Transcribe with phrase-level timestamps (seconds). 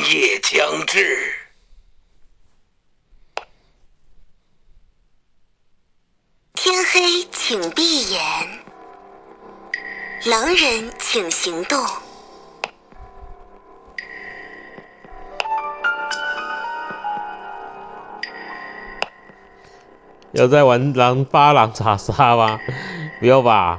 [0.00, 1.32] 夜将至，
[6.54, 8.20] 天黑请闭眼，
[10.26, 11.84] 狼人请行动。
[20.32, 22.60] 要在玩狼八狼查杀吗？
[23.20, 23.78] 不要吧。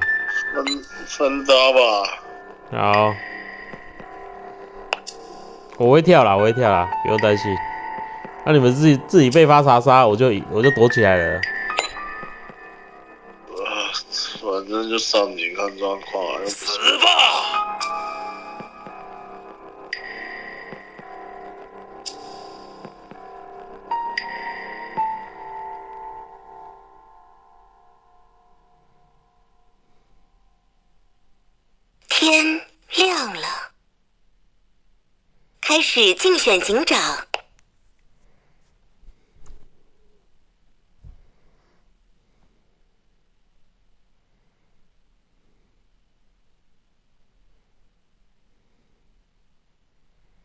[0.56, 0.66] 分
[1.06, 1.80] 分刀吧。
[2.72, 3.16] 好，
[5.78, 7.56] 我会跳啦，我会跳啦，不用担心。
[8.46, 11.36] 那你们自己自己被发查杀，我就我就躲起来了。
[11.36, 11.42] 啊，
[14.42, 17.77] 反正就上你看状况死吧！
[35.98, 37.26] 开始竞选警长。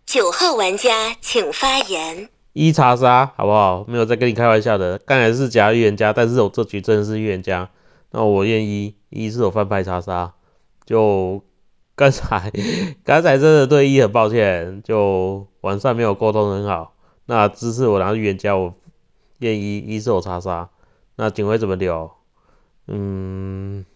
[0.07, 2.31] 九号玩家请发言。
[2.55, 3.85] 一查杀好不好？
[3.87, 4.97] 没有在跟你开玩笑的。
[5.01, 7.69] 刚才是假预言家，但是我这局真的是预言家。
[8.13, 10.33] 那我验一，一是我翻牌查杀。
[10.87, 11.45] 就
[12.03, 12.51] 刚才
[13.05, 16.95] 刚才真的对一很抱歉，就晚上没有沟通很好。
[17.27, 18.75] 那支持我拿预言家，我
[19.39, 20.71] 验一，一是我查杀。
[21.15, 22.11] 那警徽怎么留？
[22.89, 23.87] 嗯，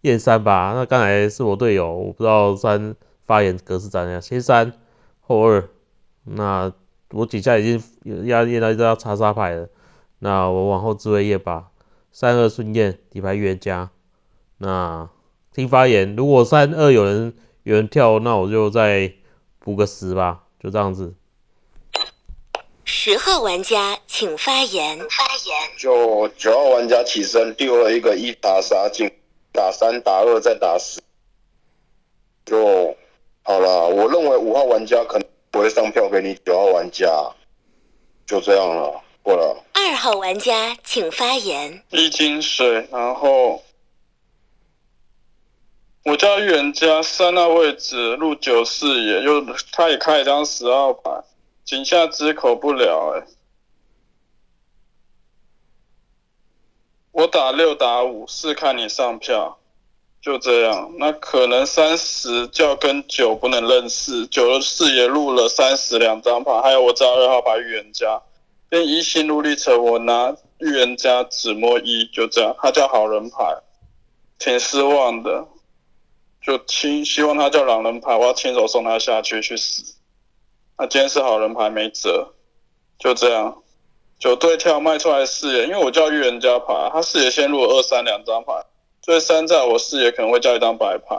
[0.00, 0.72] 验三吧。
[0.74, 4.72] 那刚才是我队友，我不知道三发言格式怎样，先三
[5.20, 5.68] 后二。
[6.24, 6.72] 那
[7.12, 7.80] 我底下已经
[8.26, 9.68] 压验到一张查杀牌了。
[10.18, 11.68] 那我往后自位验吧。
[12.10, 13.90] 三二顺验底牌预言家。
[14.58, 15.08] 那
[15.56, 19.14] 听发言，如果三二有人有人跳，那我就再
[19.58, 21.14] 补个十吧，就这样子。
[22.84, 24.98] 十号玩家请发言。
[24.98, 25.70] 发言。
[25.78, 29.10] 就九号玩家起身丢了一个一打杀进，
[29.50, 31.00] 打三打二再打十，
[32.44, 32.94] 就
[33.42, 33.88] 好了。
[33.88, 37.06] 我认为五号玩家可能不会上票给你九号玩家，
[38.26, 39.64] 就这样了，过了。
[39.72, 41.82] 二号玩家请发言。
[41.88, 43.62] 一金水，然后
[46.06, 51.10] 我叫预言家三那位置入九四野，就他也开一张十号牌，
[51.64, 53.26] 井下之口不了哎、
[57.10, 59.58] 我打六打五，是看你上票，
[60.22, 60.92] 就这样。
[60.96, 68.22] 那可能三十就要跟九不能认识，九的视野入了三十两张牌，还有我找二号牌预言家，
[68.70, 72.54] 跟一心路历程，我拿预言家只摸一，就这样。
[72.62, 73.56] 他叫好人牌，
[74.38, 75.48] 挺失望的，
[76.46, 79.96] 就亲希望他叫狼人牌，我要亲手送他下去去死。
[80.78, 82.34] 那今天是好人牌没辙，
[83.00, 83.64] 就这样。
[84.20, 88.52] 九对跳卖出来视野，因为我叫预言家牌，他视野先入了二三两张牌，
[89.02, 91.16] 所以三在我视野可能会叫一张白牌。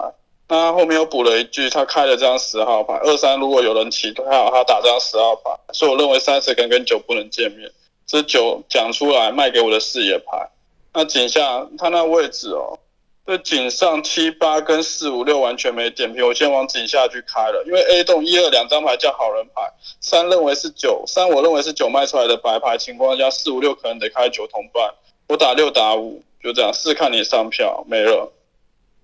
[0.47, 7.69] 那他后面又补了一句，他开了这张十号牌，二三如果有人起跳，他打这张十号牌，所以我认为三十可能跟九不能见面，
[8.05, 10.49] 这九讲出来卖给我的视野牌。
[10.93, 12.79] 那井下他那位置哦，
[13.27, 24.93] 对井上七八跟四五六完全没点评，我先往井下去开了，因为 A 栋一二两张牌叫好人牌，三认为是九，三我认为是九卖出来的白牌情况下，四五六可能得开九同伴，
[25.27, 28.31] 我打六打五，就这样，四看你上票没了。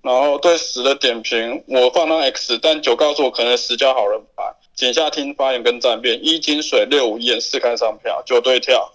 [0.02, 8.94] 然后对十的点评，我放到 X，但九告诉我可能十叫好人牌，井下听发言跟战变，一金水六五眼四看上票，九对跳。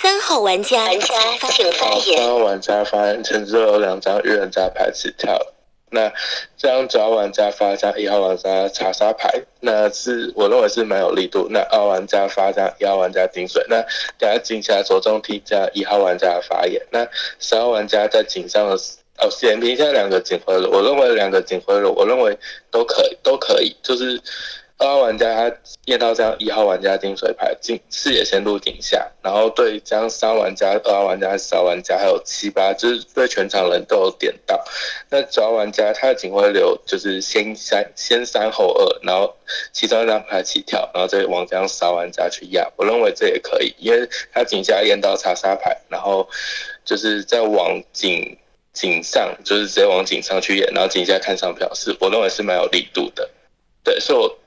[0.00, 2.18] 三号玩家请发，言。
[2.18, 5.38] 三号玩家发言陈志有两张预言家牌起跳。
[5.90, 6.12] 那
[6.58, 11.46] 这张九号玩家发张一号玩家查杀牌，那是我认为是蛮有力度。
[11.48, 13.80] 那二号玩家发张一号玩家顶水，那
[14.18, 16.82] 等下井下着重听一下一号玩家的发言。
[16.90, 17.06] 那
[17.38, 18.74] 三号玩家在井上的
[19.18, 22.36] 哦，点评一下两个警徽了，我认为两个警徽了，我认为
[22.70, 24.20] 都可以，都可以，就是。
[24.76, 34.62] 二号玩家他验到这样一号玩家金水牌进视野先入井下，然后对这样三玩家、二号玩家、四号玩家还有七八，就是对全场人都有点到。
[35.10, 39.36] 那九号玩家他的警徽流就是先三先三后二，然后
[39.72, 42.68] 其中一张牌起跳，然后再往这样三玩家去压。
[42.76, 46.28] 我认为这也可以，因为他井下验到查杀牌，然后
[46.84, 48.36] 就是再往井
[48.72, 53.30] 井上，就是直接往井上去验，然后井下看上票是，我认为是蛮有力度的。
[53.84, 54.38] 对，所以我。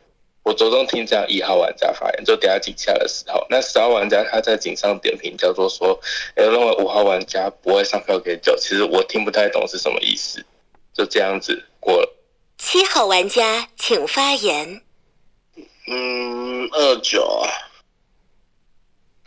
[0.48, 6.00] 我着重听这样一号玩家发言，就等下警下的时候，那十号玩家他在井上点评叫做说，
[6.36, 10.46] 哎，认为五号玩家不会上票给九，其实我听不太懂是什么意思，
[10.94, 12.10] 就这样子过了。
[12.58, 14.82] 七号玩家请发言。
[15.88, 17.52] 嗯，二九啊，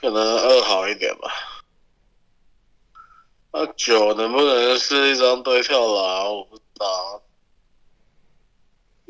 [0.01, 1.31] 可能二好一点吧。
[3.51, 6.35] 二九能不能是一张对跳狼？
[6.35, 7.23] 我不知道，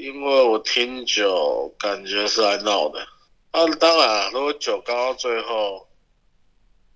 [0.00, 3.06] 因为我听九感觉是来闹的。
[3.50, 5.86] 啊，当然，如果九刚到最后，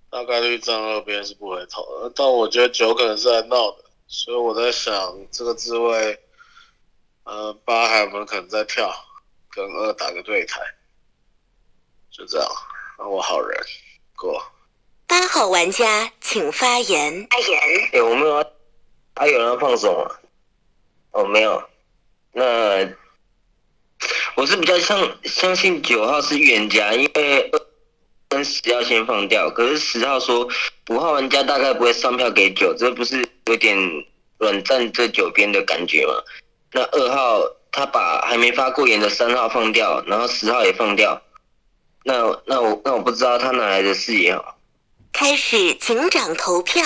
[0.09, 2.13] 大概率站二边是不回头的。
[2.17, 6.19] 但我觉得九可能是来闹的，所以我在想这个自位，
[7.25, 8.91] 呃，八还有没有可能再跳，
[9.51, 10.63] 跟二打个对台？
[12.11, 12.49] 就这样，
[12.99, 13.61] 那我好人
[14.17, 14.43] 过。
[15.07, 17.27] 八号玩家请发言。
[17.29, 17.61] 发言。
[17.93, 18.47] 哎、我没有啊，
[19.17, 20.17] 还、有人要放手吗？
[21.11, 21.63] 哦，没有。
[22.35, 22.87] 那
[24.35, 27.61] 我是比较相相信九号是预言家，因为二
[28.29, 30.49] 跟十要先放掉，可是十号说
[30.91, 33.77] 五号玩家大概不会上票给九，这不是有点
[34.39, 36.15] 软站这九边的感觉吗？
[36.73, 37.41] 那二号
[37.71, 41.23] 他把还没发过言的三号放掉，然后十号也放掉，
[42.03, 42.15] 那
[42.47, 44.45] 那我那我不知道他哪来的视野哦。
[45.13, 46.83] 开始警长投票。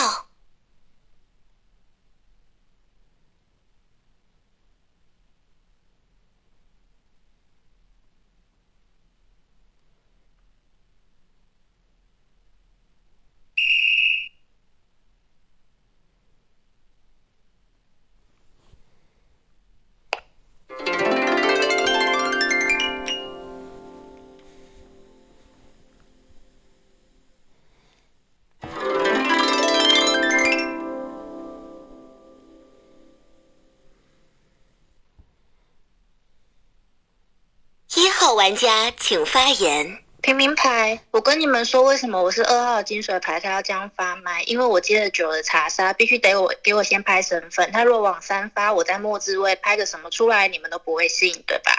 [38.48, 39.98] 玩家请发言。
[40.22, 44.42] 平民牌，我跟你们说，为什么我是二号金水牌，他要这样发麦？
[44.44, 47.70] 因为我接了九的查杀，必须得我给我先拍身份。
[47.72, 51.72] 他若往三发，我在末置位拍个什么出来，你们都不会信，对吧？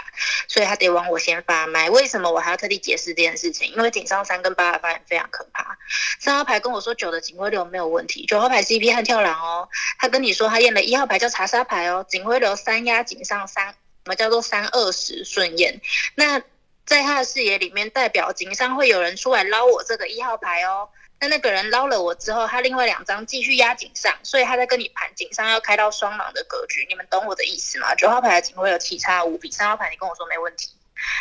[0.46, 1.90] 所以他得往我先发麦。
[1.90, 3.74] 为什么我还要特地解释这件事情？
[3.74, 5.76] 因为井上三跟八的发言非常可怕。
[6.20, 9.68] 三号牌跟我说九的警徽流没有问题，九号牌 CP 和跳狼哦。
[9.98, 13.74] 他跟你说他验了一号牌叫查杀牌哦，警徽流三压井上三，什
[14.06, 15.80] 么叫做三二十顺验？
[16.14, 16.40] 那
[16.86, 20.88] 在他的视野里面，代表警上会有人出来捞我这个一号牌哦。
[21.20, 27.94] 那那个人捞了我之后，他另外两张继续压井上，所以他在跟你盘井上要开到双狼的格局，你们懂我的意思吗？
[27.94, 30.70] 九号牌的警会有七差五比三号牌，你跟我说没问题。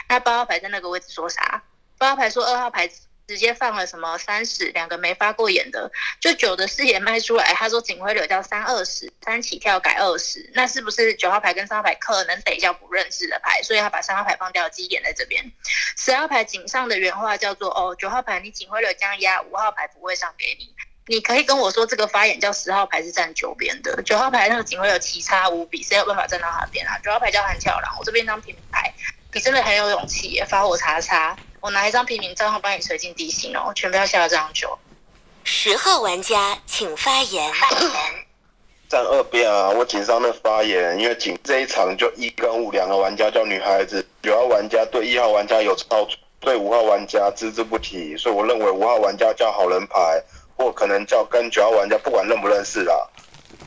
[0.08, 1.64] 那八号牌在那个位置说啥？
[1.98, 2.90] 八号牌说二号牌
[3.30, 13.62] 直接放了什么三十，两个没发过眼的，就九的视野卖出来，他说警徽流叫三二十，三起跳改二十，那是不是九号牌跟三号牌可能得叫不认识的牌？
[13.62, 15.46] 所以他把三号牌放掉，基点在这边。
[15.96, 20.74] 十号牌井上的原话叫做：哦，九号牌你警徽流这样压，五号牌不会上给你。
[21.06, 26.98] 你可以跟我说这个发言叫十号牌是站九边的，九号牌那个警徽流奇差无比，谁有办法站到他边啊？
[27.04, 28.92] 九号牌叫韩跳狼，我这边当平牌，
[29.34, 34.78] 你真的很有勇气耶，发我查查，我拿一张平民账号帮你随进地形哦，全票下了这张九。
[35.44, 37.52] 十号玩家请发言。
[38.88, 50.24] 站二边啊，我紧张的发言，因为井这一场就一跟五两个玩家叫女孩子，九号玩家对一号玩家有操作，对五号玩家只字不提，所以我认为五号玩家叫好人牌，
[50.56, 53.08] 或可能叫跟九号玩家不管认不认识啦，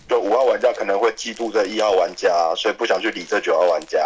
[0.09, 4.01] 就五号玩家可能会嫉妒这一号玩家，所以不想去理这九号玩家。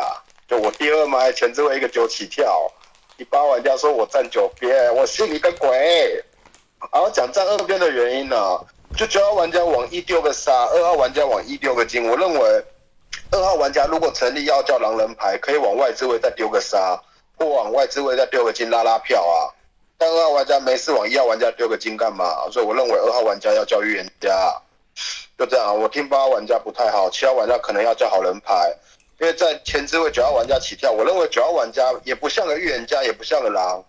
[0.47, 2.71] 就我第二麦前置位一个九起跳，
[3.17, 6.23] 第八玩家说我站九边，我信你个鬼！
[6.93, 8.37] 然后讲站二边的原因呢、
[8.95, 12.07] 就九号玩家往一丢个杀，二号玩家往一丢个金。
[12.07, 12.65] 我认为
[13.31, 17.01] 二号玩家如果成立要叫狼人牌，可以往外置位再丢个杀，
[17.39, 19.49] 或往外置位再丢个金拉拉票啊。
[19.97, 22.47] 但二号玩家没事往一号玩家丢个金干嘛？
[22.53, 24.55] 所以我认为二号玩家要叫预言家。
[25.39, 28.75] 就这样，我听八号玩家不太好，七号玩家可能要叫好人牌，
[29.19, 33.83] 因为在前置位九号玩家起跳，我认为九号玩家也不像个预言家，也不像个狼，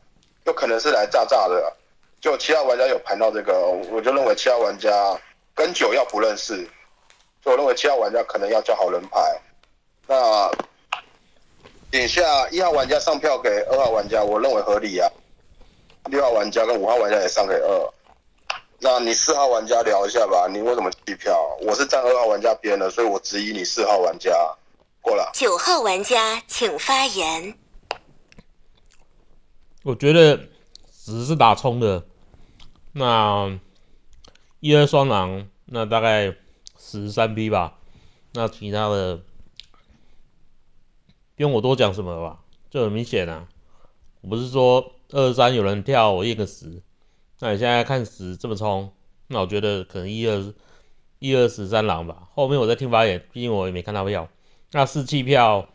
[0.45, 1.73] 有可能是来炸炸的。
[2.21, 3.59] 就七号玩家有盘到这个，
[3.91, 5.19] 我就认为七号玩家
[5.53, 6.55] 跟九要不认识，
[7.43, 9.19] 所以我认为七号玩家可能要叫好人牌。
[10.07, 10.49] 那
[11.91, 15.09] 点下一号玩家上票给二号玩家，我认为合理啊。
[16.05, 17.93] 六号玩家跟五号玩家也上给二。
[18.79, 21.57] 那你四号玩家聊一下吧，你为什么弃票？
[21.61, 24.31] 我是站二号玩家边的，所以我质疑你四号玩家。
[25.07, 25.31] 过了。
[25.33, 27.55] 九号玩家请发言。
[29.83, 30.49] 我觉得
[30.91, 32.05] 十是打冲的，
[32.91, 33.57] 那
[34.59, 36.35] 一二双狼，那大概
[36.77, 37.79] 十三 P 吧，
[38.33, 39.21] 那其他的
[41.37, 43.47] 不用我多讲什么了吧，就很明显啊。
[44.19, 46.81] 我不是说二三有人跳我验个十，
[47.39, 48.91] 那你现在看十这么冲，
[49.27, 50.53] 那我觉得可能一二
[51.19, 52.27] 一二十三狼吧。
[52.33, 54.27] 后面我再听发言，毕竟我也没看到票。
[54.77, 55.69] 那四七票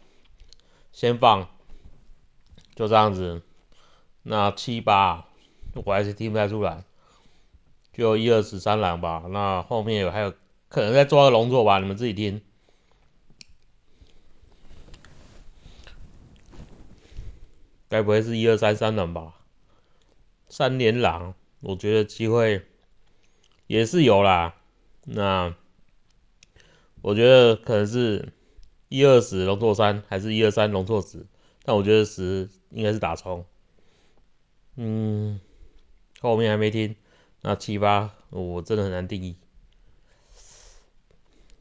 [0.92, 1.49] 先放，
[2.76, 3.42] 就这样子。
[4.23, 5.26] 那七八
[5.75, 6.85] 我还是听不太出来，
[7.92, 9.25] 就一二十三郎吧。
[9.28, 10.32] 那后面有还有
[10.68, 12.42] 可能在抓个龙座吧，你们自己听。
[17.88, 19.35] 该不会是一二三三郎吧？
[20.49, 22.64] 三连狼，我觉得机会
[23.66, 24.54] 也是有啦。
[25.02, 25.56] 那
[27.00, 28.32] 我觉得可能是
[28.92, 31.25] 一二十龙座三，还是一二三龙座十？
[31.64, 33.46] 但我觉得十应该是打冲。
[34.76, 35.40] 嗯，
[36.20, 36.94] 后面还没听。
[37.40, 39.37] 那七八我真的很难定义。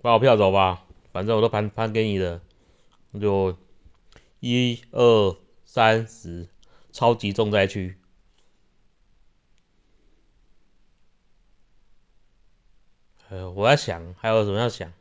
[0.01, 2.41] 把我票走吧，反正我都盘盘给你的，
[3.19, 3.57] 就
[4.41, 5.37] 一二。
[5.63, 6.49] 三十，
[6.91, 7.95] 超级重灾区。
[13.29, 14.91] 呃，我在想还有什么要想。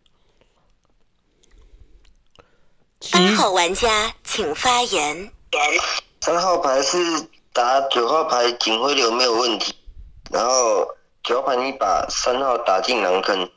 [3.12, 5.32] 八号玩家请发言。
[6.20, 6.98] 三号牌是
[7.52, 9.74] 打九号牌警徽流没有问题，
[10.30, 10.86] 然后
[11.22, 13.50] 九号牌你把三号打进狼坑。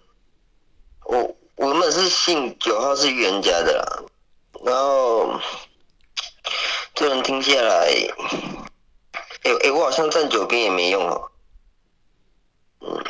[1.05, 4.03] 我我们是信九号是预言家的啦，
[4.63, 5.39] 然后。
[6.95, 7.87] 这人听下来，
[9.41, 11.31] 哎哎，我好像站九边也没用哦。
[12.81, 13.03] 嗯，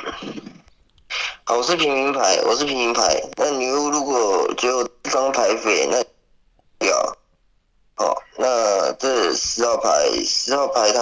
[1.44, 3.22] 好，我是平民牌，我是平民牌。
[3.36, 6.02] 那你又如果只有张牌匪，那
[6.84, 7.18] 要，
[7.96, 11.02] 好，那这十号牌，十号牌他，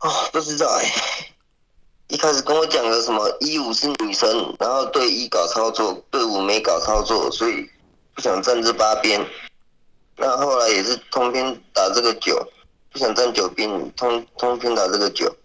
[0.00, 1.34] 哦，不知道哎。
[2.08, 7.70] 一开始跟我讲的什么一五是女生，然后对一搞操作，对五没搞操作，所以
[8.14, 9.22] 不想站这八边。
[10.16, 12.50] 那后来也是通篇打这个九，
[12.90, 15.36] 不想站九边，通通篇打这个九。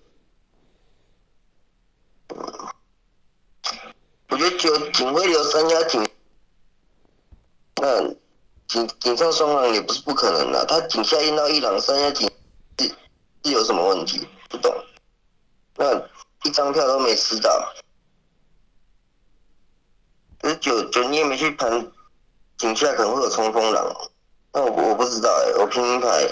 [4.30, 6.08] 我觉得九警徽流三加警，
[7.84, 8.02] 那
[8.70, 12.32] 警警上双狼也不是不可能的，他警下印到一狼三加警
[12.80, 12.88] 是
[13.44, 14.26] 是有什么问题？
[14.48, 14.74] 不懂。
[15.76, 15.94] 那
[16.46, 17.74] 一张票都没吃到，
[20.46, 21.92] 是九九你也没去盘
[22.58, 23.94] 警下可能会有冲锋狼。
[24.54, 26.30] 那我我不知道哎，我平民牌。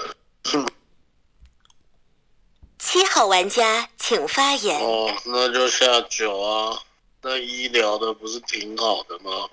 [2.80, 4.80] 七号玩家请发言。
[4.80, 6.80] 哦，那就下九啊。
[7.22, 9.50] 那医疗的不是挺好的吗？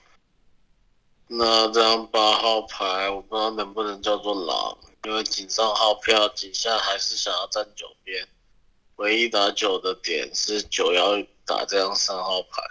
[1.29, 8.27] 那这样八号牌，我不知道能不能叫做狼，因为井上号票，井下还是想要站九边。
[8.97, 12.63] 唯一打九的点是九要打这张三号牌，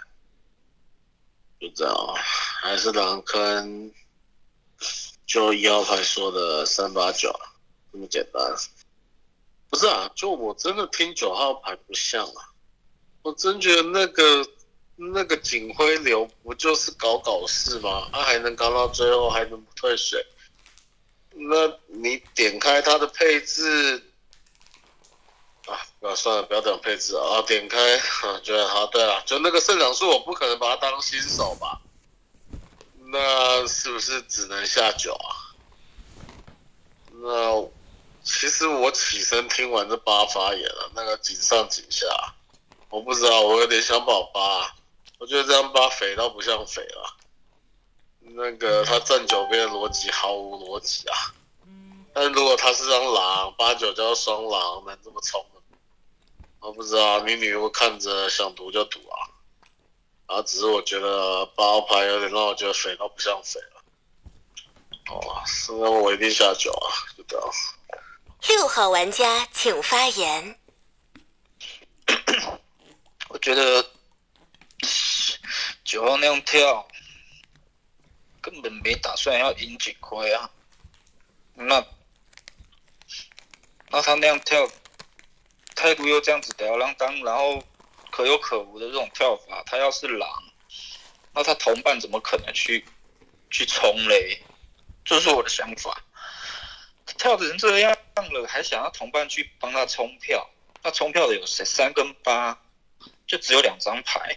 [1.60, 2.14] 就这样，
[2.62, 3.92] 还是狼坑。
[5.24, 7.30] 就一号牌说的三八九，
[7.92, 8.42] 这么简单？
[9.68, 12.50] 不是啊，就我真的听九号牌不像啊，
[13.22, 14.42] 我真觉得那个
[15.00, 18.08] 那个警徽流不就是搞搞事吗？
[18.12, 20.26] 他还能搞到最后还能不退水？
[21.30, 24.02] 那你点开它的配置
[25.66, 31.80] 啊，那算了，不要讲配置啊，点开啊，觉得好对了，就那个胜场数，我不可能把它当新手吧？
[33.12, 35.54] 那是不是只能下九啊？
[37.12, 37.68] 那
[38.24, 42.06] 其实我起身听完这八发言了，那个井上井下，
[42.90, 44.74] 我不知道，我有点想保八，
[45.18, 47.16] 我觉得这样八肥倒不像肥了。
[48.20, 51.34] 那个他站九边的逻辑毫无逻辑啊。
[52.14, 55.60] 但如果他是张狼，八九叫双狼，能这么冲吗？
[56.60, 59.16] 我不知道，你女我看着想赌就赌啊。
[60.26, 63.82] 啊，只是我觉得八号牌有点让我觉得肥到不像肥了。
[65.10, 65.42] 哦，
[65.80, 67.48] 那我一定下九啊，就这样。
[68.48, 70.58] 六号玩家请发言。
[73.28, 73.88] 我觉得
[75.88, 76.86] 九号那样跳，
[78.42, 80.50] 根本没打算要赢警徽啊。
[81.54, 81.82] 那
[83.88, 84.68] 那他那样跳，
[85.74, 87.64] 态度又这样子吊儿郎当，然后。
[88.10, 90.28] 可有可无的这种跳法，他要是狼，
[91.34, 92.84] 那他同伴怎么可能去
[93.48, 94.42] 去冲嘞？
[95.04, 96.02] 这是我的想法。
[97.18, 97.96] 跳成这样
[98.32, 100.50] 了，还想要同伴去帮他冲票？
[100.82, 101.64] 那冲票的有谁？
[101.64, 102.60] 三跟八，
[103.26, 104.36] 就只有两张牌。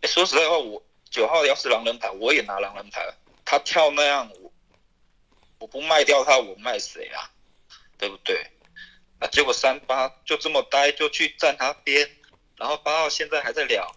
[0.00, 3.14] 哎，说实在话，我九号要是狼人牌，我也拿狼人牌。
[3.44, 4.52] 他跳那样，我
[5.58, 7.30] 我不卖掉他，我卖谁啊？
[7.98, 8.50] 对不对？
[9.18, 12.10] 那结果三八就这么呆，就去站他边。
[12.56, 13.94] 然后八号现在还在聊，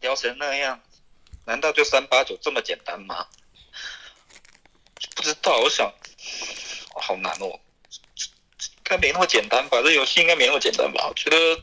[0.00, 0.80] 聊成那样，
[1.44, 3.26] 难道就三八九这么简单吗？
[5.16, 5.92] 不知道，我想，
[6.94, 9.82] 好难哦，应该没那么简单吧？
[9.82, 11.08] 这游戏应该没那么简单吧？
[11.08, 11.62] 我觉得，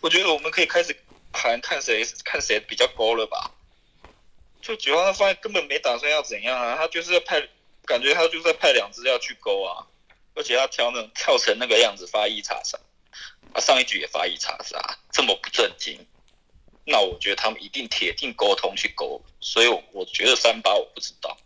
[0.00, 0.96] 我觉得我们可以开始
[1.42, 3.50] 看看谁看谁比较高了吧？
[4.60, 7.48] 就九号那方案根本没打算要怎样啊，他就是要派
[7.84, 9.82] 感觉他就是在派两只要去勾啊，
[10.36, 12.78] 而且他跳那跳成那个样子发一查杀，
[13.54, 16.06] 啊上一局也发一查杀，这么不正经，
[16.84, 21.36] 那我觉得他们一定铁定沟通去勾，所以我我觉得三八我不知道，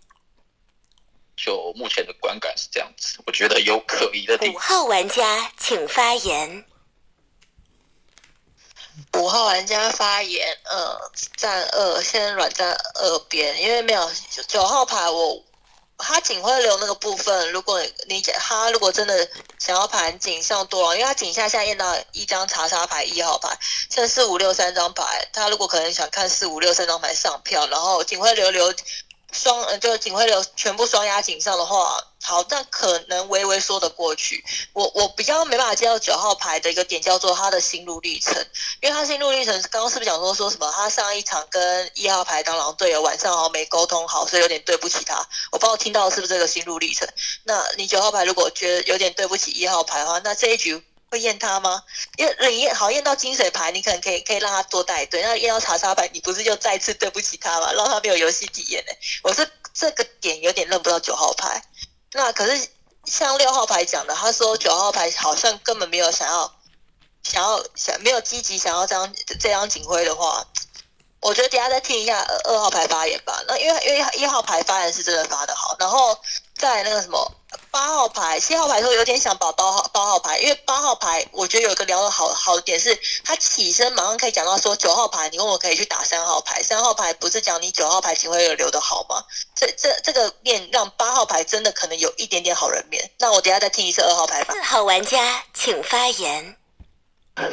[1.37, 4.55] 就目前的观感是这样子，我觉得有可疑的地方。
[4.55, 6.67] 五号玩家请发言。
[9.15, 14.11] 五号玩家发言，呃，站二，先软站二边，因为没有
[14.47, 15.43] 九号牌我，
[15.99, 23.57] 他警徽流那个部分，如果你他如果真的想要盘警上多，因为他警下现在验到一张查杀牌一号牌，
[23.91, 28.73] 现在四五六三张牌，他如果可能想看四五六三张牌上票，然后警徽流流
[29.37, 34.43] 双，呃，就警徽流全部双压警上的话，好，那可能微微说得过去。
[34.73, 38.35] 我我比较没办法接受九号牌的一个点叫做他的心路历程，
[38.81, 45.16] 因为他心路历程刚刚是不是讲说说什么他上一场跟一号牌当狼队友晚上好像没沟通好，所以有点对不起他。
[45.52, 47.07] 我不知道听到是不是这个心路历程。
[47.45, 51.82] 那你九号牌如果觉得有点对不起一号牌的话，那这一局会验他吗？
[52.16, 57.72] 因为你验好验到金水牌，你可能可以可以让他多带一队；那验到查杀牌，你不是就再次对不起他吗？
[57.72, 61.62] 让他没有游戏体验呢、我是这个点有点认不到九号牌。
[62.12, 62.68] 那可是
[63.04, 66.52] 像六号牌讲的，他说九号牌好像根本没有想要
[67.22, 70.44] 想要想没有积极想要这样这张警徽的话，
[71.20, 73.42] 我觉得等下再听一下二号牌发言吧。
[73.46, 76.18] 那因为因为一号牌发言是真的发的好，然后
[76.56, 77.32] 在那个什么
[77.76, 89.23] 八号牌、七号牌说有点想保八号八号牌，因为八号牌我觉得有一个聊的好好点是，他起身马上可以讲到说九号牌，你问我可以去打三号牌，三号牌不是讲你九号牌警徽有留的好吗？
[89.54, 93.11] 这这这个面让八号牌真的可能有一点点好人面。
[93.18, 94.54] 那我等一下再听一次二号牌吧。
[94.54, 96.56] 四号玩家请发言。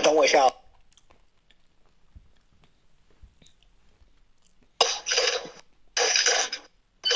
[0.03, 0.49] 等我一下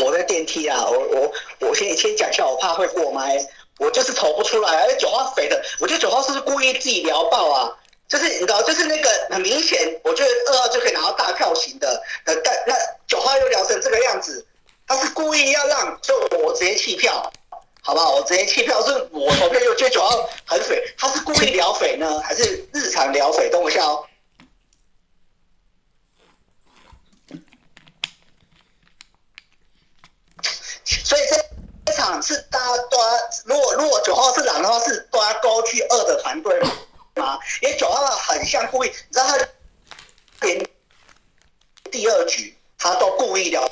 [0.03, 1.31] 我在电梯啊，我我
[1.67, 3.37] 我先先讲一下，我怕会过麦，
[3.79, 7.77] 我就是投不出来，而且九号肥的，我觉得九号是不是故意自己聊爆啊？
[8.07, 12.73] 就是你知道，就是那个很明显，我觉得二号就可以拿到大票型的，呃，但那
[13.05, 14.45] 九号又聊成这个样子，
[14.87, 17.29] 他是故意要让，就我直接弃票，
[17.81, 18.15] 好不好？
[18.15, 23.49] 我直接弃票，是我投票，又觉得九号很肥，他是故意聊肥呢，还是日常聊肥？
[23.49, 24.06] 等我一下哦。
[30.87, 31.35] 所以这
[31.85, 37.39] 这场是大家都要，如果如果九号是狼的话，是都要勾去二的团队吗？
[37.61, 39.37] 因为九号很像故意，你知道他
[40.41, 40.65] 连
[41.91, 43.67] 第二局他都故意聊，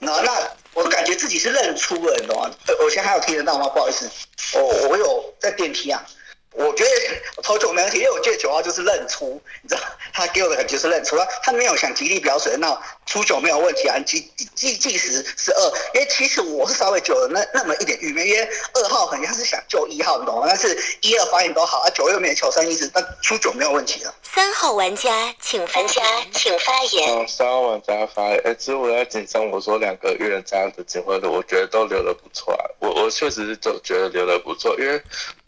[0.00, 2.50] 那那我感觉自己是认出了，你懂吗？
[2.82, 3.68] 我现在还有听得到吗？
[3.68, 4.10] 不好意思，
[4.54, 6.04] 我我有在电梯啊。
[6.52, 6.90] 我觉得
[7.36, 9.80] 我投九没问题，因为我觉得九号就是认出，你知道，
[10.12, 20.46] 他给我的感觉是认出，他他没有想极力表水，那出九没有问题啊，计计计时是二，因为其实我是稍微久了那那么一点郁闷，因为二号很像是想救一号，你懂吗？
[20.46, 24.14] 但是一二发言都好，啊九又没有求生意识，那出九没有问题了。
[24.22, 26.02] 三号玩家请分家。
[26.32, 27.08] 请发言。
[27.08, 28.40] 好，三号玩家发言。
[28.44, 32.64] 哎，其实我在紧张，我说两个月这样的警徽的，我觉得都留的不错啊。
[32.78, 35.00] 我我确实是就觉得留的不错，因为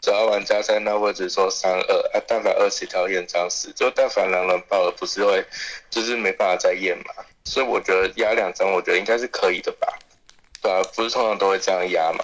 [0.05, 5.43] 主要玩家在那位置说三二，啊，但凡二十条验章死，就但凡两人爆了，不是会
[5.89, 7.25] 就是没办法再验嘛？
[7.43, 9.97] 所以我觉得压两张，我觉得应该是可以的吧？
[10.61, 12.23] 对啊，不是通常都会这样压嘛？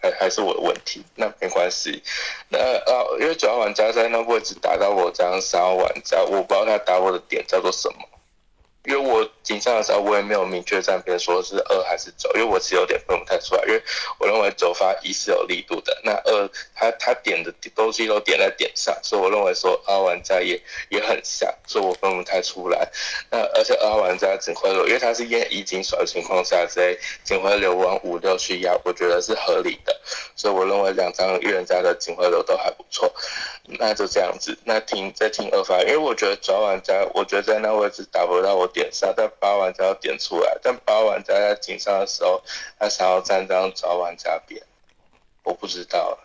[0.00, 2.02] 还还是我的问题，那没关系。
[2.48, 7.98] 那呃，因为九号玩家在那位置打到我这样三号玩家，我不知道他打我的点叫做什么。
[8.84, 13.62] 因为我紧张的时候，我也没有明确站边说是二还是走，因为我其实有点分不太出来。
[13.66, 13.82] 因为
[14.18, 22.86] 我认为走发一是有力度的，那二他他点的东西都点在点上，所以我认为说二号玩家也也很像，所以我分不太出来。
[23.30, 29.98] 那而且二号玩家警徽流，因为他是验一金甩的情况下，在警徽流往五六去压，我觉得是合理的。
[30.36, 33.10] 所以我认为两张预言家的警徽流都还不错。
[33.78, 42.42] 那就这样子，那听再听二发，因为我觉得九号玩家，我觉得在那位置打不到我点上，但八玩家要点出来，但八玩家在井上的时候，
[42.78, 44.62] 他想要站张九号玩家边，
[45.44, 46.18] 我不知道，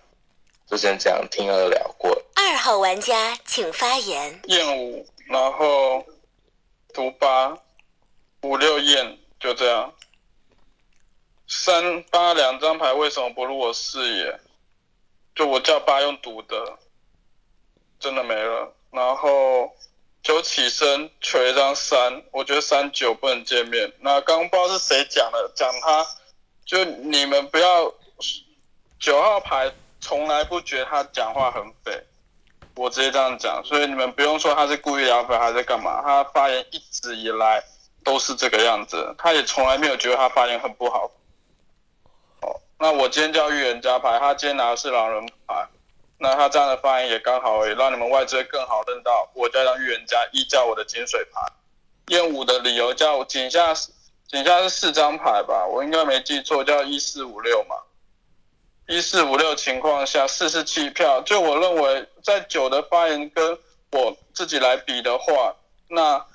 [0.67, 2.12] 就先这样听二聊过。
[2.35, 4.41] 二号玩家请发言。
[4.45, 6.03] 燕五，然后
[6.93, 7.57] 毒八，
[8.41, 9.93] 五六燕，就这样。
[11.47, 14.39] 三八两张牌为什么不入我视野？
[15.35, 16.77] 就我叫八用赌的，
[17.99, 18.73] 真的没了。
[18.91, 19.71] 然后
[20.29, 23.91] 九起身锤一张三，我觉得三九不能见面。
[23.99, 26.05] 那刚刚不知道是谁讲的，讲他
[26.63, 27.91] 就你们不要
[28.99, 32.05] 九号牌从来不觉得他讲话很匪，
[32.75, 37.63] 我直接这样讲，所以你们不用说他是故意聊匪还是干嘛，他发言一直以来
[38.03, 41.09] 都是这个样子，他也从来没有觉得他发言很不好。
[42.41, 45.67] 哦，那我今天叫预言家牌，他今天拿的是狼人牌，
[46.19, 51.41] 那他这样的发言也刚好也让你们外追更好认到我加上预言家一叫我的金水牌。
[52.08, 53.73] 验五的理由叫我井下
[54.27, 57.75] 井下是四张牌吧，我应该没记错，叫一四五六嘛。
[58.88, 61.21] 一四五六情况下，四是弃票。
[61.21, 63.58] 就我认为，在九的发言跟
[63.91, 65.55] 我自己来比的话，
[65.88, 66.25] 那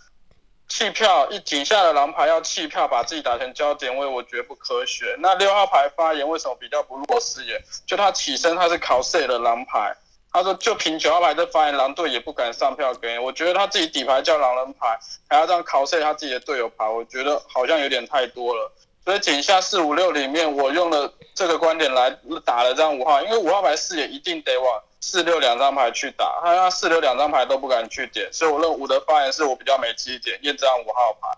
[0.67, 5.15] 弃票一井下的狼牌要弃票，把自己打成焦点位，我觉得不科学。
[5.19, 7.63] 那六号牌发言为什么比较不弱势眼？
[7.87, 9.95] 就他起身他是考 C 的狼牌，
[10.33, 13.19] 他说就凭九号牌的发言，狼队也不敢上票给。
[13.19, 14.99] 我觉得他自己底牌叫狼人牌，
[15.29, 18.73] 还要这样考 C 他自己的队友牌，我觉得好像有点太多了。
[19.05, 22.11] 所以井下四五六里面，我用了这个观点来
[22.45, 31.29] 打了张五号，因为五号牌视野一定得往四六两张牌去打，他那四六两张牌都不敢去点，所以我认五的发言是我比较没记点，验这张五号牌。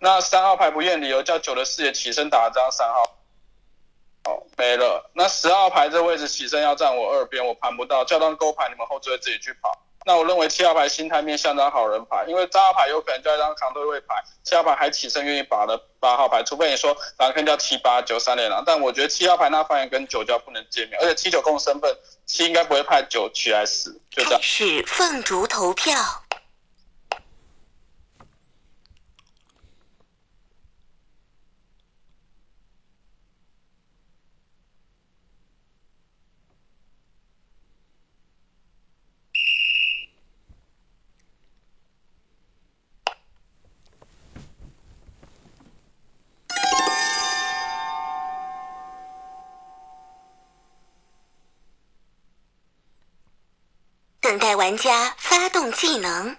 [0.00, 3.18] 那三号牌不验理由叫九的视野起身打了张三号，
[4.22, 5.10] 哦没了。
[5.14, 9.76] 那十号牌这位置起身要站我二边，我盘不到，叫张勾牌，你们后追自己去跑。
[10.08, 21.94] 那我认为七号牌心态面像张好人牌，因为八号牌有可能叫一张扛对位牌，七号牌还起身愿意把了八号牌，除非你说狼坑叫七八九三连狼，但我觉得七号牌那发言跟九叫不能见面，而且七九共身份，
[22.24, 24.40] 七应该不会派九起来死，就这样。
[24.40, 25.94] 是凤竹投票。
[54.28, 56.36] 等待玩家发动技能，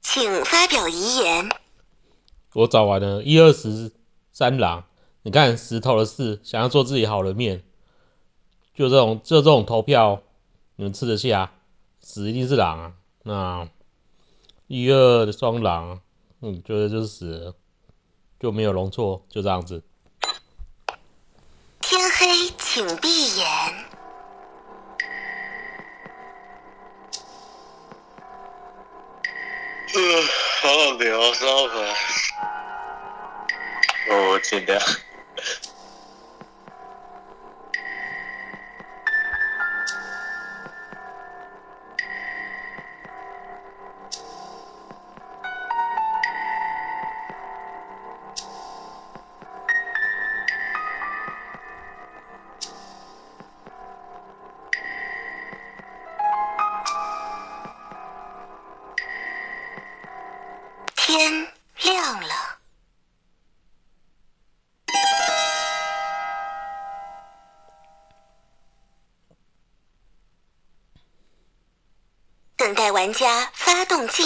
[0.00, 1.50] 请发表遗言。
[2.54, 3.92] 我找完了，一二十
[4.32, 4.86] 三狼，
[5.20, 7.62] 你看石头的事，想要做自己好的面，
[8.72, 10.22] 就这种就这种投票，
[10.76, 11.52] 你们吃得下？
[12.00, 12.94] 死一定是狼啊！
[13.24, 13.68] 那
[14.66, 16.00] 一二的双狼，
[16.40, 17.54] 嗯，觉得就是死了，
[18.38, 19.82] 就没有容错，就这样子。
[22.72, 23.46] 请闭眼。
[29.92, 30.28] 嗯，
[30.62, 31.96] 好聊，三号牌。
[34.06, 34.80] 我尽量。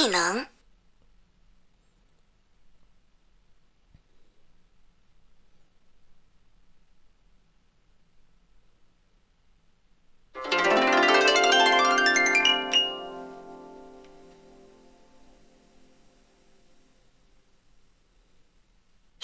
[0.04, 0.46] 技能。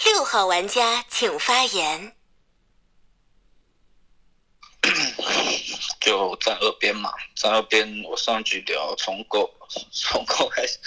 [0.03, 2.20] 六号玩家请发言。
[6.11, 9.49] 就站二边嘛，站二边我上去聊重构，
[9.93, 10.77] 重构开始。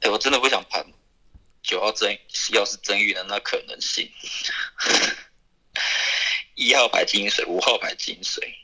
[0.00, 0.84] 哎、我真的不想盘
[1.62, 2.18] 九号真，
[2.50, 4.10] 要是真预的那可能性。
[6.56, 8.56] 一号牌金水，五号牌金水，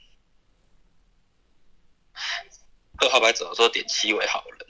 [2.98, 4.66] 二号牌走的时候点七为好人，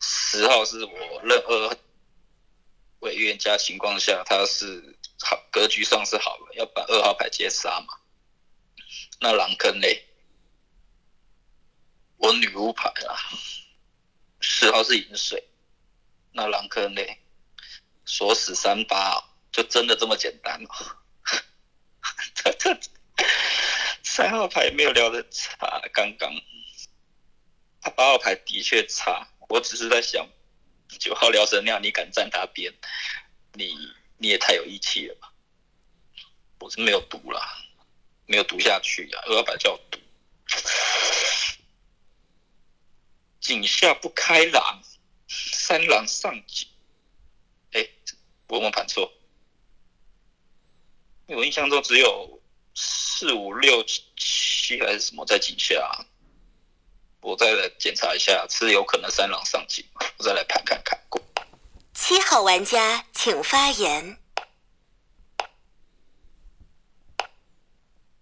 [0.00, 1.76] 十号是我认二
[3.00, 7.98] 为预言家情况下，他是好格局上是好了，要把二号牌接杀嘛。
[9.20, 10.06] 那狼坑嘞，
[12.16, 13.16] 我女巫牌啦，
[14.40, 15.48] 十号是饮水，
[16.32, 17.18] 那狼坑嘞，
[18.04, 20.96] 锁死三八、哦，就真的这么简单哦？
[22.34, 22.78] 这这
[24.02, 26.32] 三号牌没有聊的差，刚刚。
[27.80, 30.28] 他八号牌的确差，我只是在想，
[30.98, 32.72] 九号聊神那，你敢站他边，
[33.54, 33.74] 你
[34.16, 35.32] 你也太有义气了吧？
[36.60, 37.64] 我是没有毒啦。
[38.28, 39.98] 没有读下去呀、啊，二号牌叫我读。
[43.40, 44.82] 井下不开狼，
[45.26, 46.68] 三狼上井。
[47.72, 47.88] 哎，
[48.48, 49.10] 我有没有盘错？
[51.28, 52.38] 我印象中只有
[52.74, 56.06] 四五六七还是什么在井下、
[57.22, 59.82] 我再来检查一下，是有可能三狼上警？
[60.18, 60.98] 我再来盘看看。
[61.94, 64.18] 七号玩家请发言。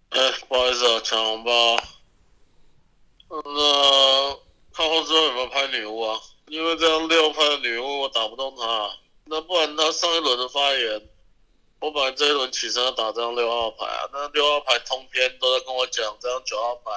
[0.09, 1.77] 哎，不好意思啊，抢红包。
[3.29, 4.39] 那
[4.73, 6.19] 看后之后有没有拍女巫啊？
[6.47, 8.89] 因为这样六拍的女巫我打不动他。
[9.25, 11.09] 那不然他上一轮的发言，
[11.81, 14.07] 我本来这一轮起身要打这张六号牌啊。
[14.13, 16.91] 那六号牌通篇都在跟我讲，这张九号牌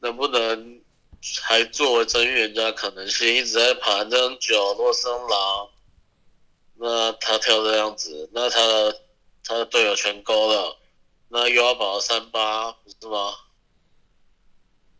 [0.00, 0.82] 能不能
[1.40, 5.68] 还作为真预言家可能性，一直在盘这张九若生狼。
[6.74, 9.00] 那他跳这样子，那他的
[9.44, 10.76] 他的队友全勾了，
[11.34, 13.34] 那又要保三八，不是吗？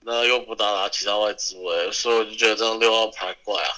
[0.00, 3.70] 那又不打打其他外置位，所以我就觉得这张六号牌怪啊。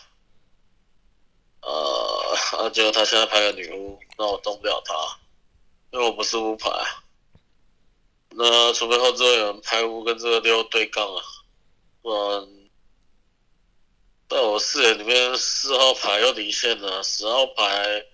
[1.63, 4.95] 呃， 啊，结果他现在拍个女巫，那我动不了他，
[5.91, 6.71] 因为我不是巫牌。
[8.31, 11.23] 那除非后置位有人拍巫跟这个六对杠啊，
[12.03, 12.49] 不然
[14.29, 18.07] 在我视野里面四号牌又离线了，十号牌、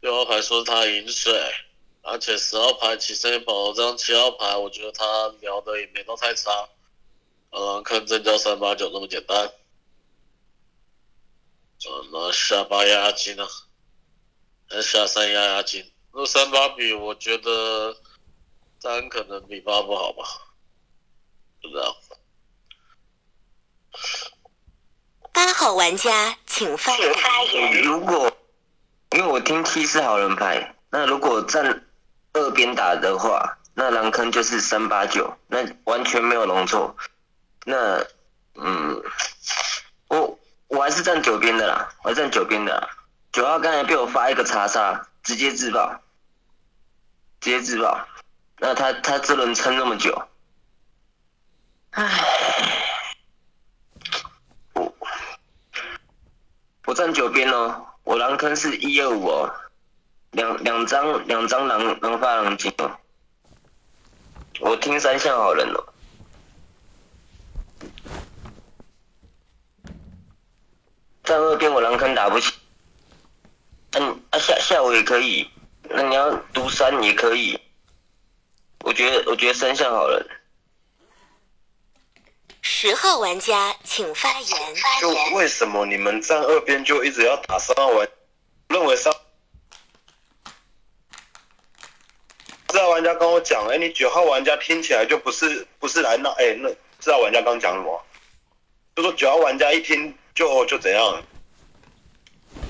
[0.00, 1.32] 六号牌说他饮水，
[2.02, 6.68] 而且十号牌起身也保了这张七号牌，我觉得他聊的也没到太差。
[7.50, 9.36] 嗯，看真交三八九那么简单，
[11.84, 13.46] 呃，那下八压压金呢？
[14.68, 15.90] 还是下三压压金？
[16.12, 17.96] 那三八比，我觉得
[18.78, 20.24] 三可能比八不好吧？
[21.60, 21.96] 不知道。
[25.32, 27.82] 八号玩家请发言。
[27.82, 28.30] 如果
[29.10, 31.89] 因为我听七是好人牌，那如果站
[32.32, 36.96] 二边打的话，那狼坑就是三八九，那完全没有容错。
[37.64, 38.04] 那
[38.54, 39.02] 嗯，
[40.08, 40.38] 我
[40.68, 42.88] 我还是站九边的啦，我站九边的啦。
[43.32, 46.00] 九号刚才被我发一个查杀，直接自爆，
[47.40, 48.06] 直接自爆。
[48.58, 50.28] 那他他这轮撑那么久，
[51.92, 52.10] 唉，
[54.74, 54.94] 我
[56.84, 59.54] 我站九边哦，我狼坑是一二五哦，
[60.32, 62.96] 两两张两张狼狼发狼金哦，
[64.60, 65.84] 我听三项好人哦。
[71.24, 72.52] 站二边我狼坑打不起，
[73.92, 75.48] 嗯啊下下午也可以，
[75.82, 77.58] 那你要读三也可以，
[78.80, 80.28] 我觉得我觉得三项好人。
[82.62, 84.74] 十号玩家请发言。
[85.00, 88.08] 就为什么你们站二边就一直要打三号玩？
[88.68, 89.12] 认为三
[92.70, 98.00] 四号玩家跟我讲，哎，你九号玩家听起来就不是不是来闹，哎，那四号玩家刚讲什么？
[98.94, 101.22] 就说九号玩家一听就就怎样？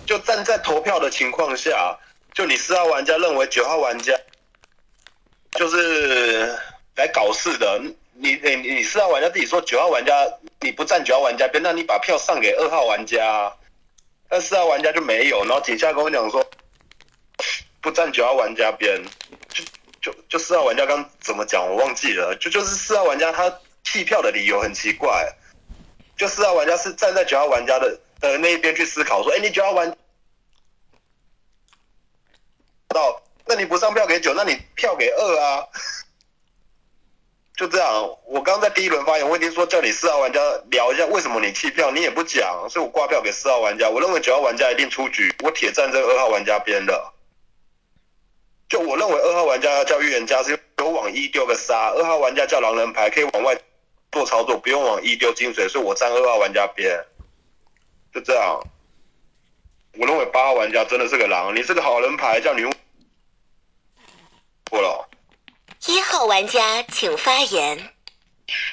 [0.07, 1.99] 就站在投票的情况下，
[2.33, 4.19] 就你四号玩家认为九号玩家
[5.53, 6.59] 就是
[6.97, 7.81] 来搞事的，
[8.15, 10.27] 你你你四号玩家自己说九号玩家
[10.61, 13.53] 你不站九号玩家边，那你把票上给二号玩家，
[14.29, 16.45] 但四号玩家就没有，然后井下跟我讲说
[17.81, 19.03] 不站九号玩家边，
[19.49, 19.65] 就
[20.01, 23.53] 就就四号玩家刚怎么讲我忘记了，就就是四号玩家他
[23.85, 25.33] 弃票的理由很奇怪，
[26.17, 28.01] 就四号玩家是站在九号玩家的。
[28.23, 29.97] 呃，那一边去思考说，哎，你九号玩
[32.89, 35.67] 到，那你不上票给九，那你票给二啊？
[37.57, 40.39] 就这样，我刚在第一轮发言，我已经说叫你四号玩家
[40.71, 43.89] 聊一下为什么你弃票，你也不讲，所以我挂票给四号玩家。
[43.89, 47.13] 我认为九号玩家一定出局，我铁站这个二号玩家边的。
[48.71, 53.61] 就我认为二号玩家叫预言家是有往一丢个杀，二号玩家叫狼人牌可以往外
[54.13, 57.05] 做操作，不用往一丢金水，所以我站二号玩家边。
[58.15, 58.61] 就这样，
[59.99, 62.71] 我认为八号玩家真的是个狼，你是个好人牌，叫女巫
[64.71, 65.09] 过了。
[65.87, 67.93] 一号玩家请发言。